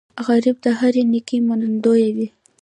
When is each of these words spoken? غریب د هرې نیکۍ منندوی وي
غریب 0.25 0.57
د 0.65 0.67
هرې 0.79 1.03
نیکۍ 1.13 1.37
منندوی 1.47 2.05
وي 2.15 2.27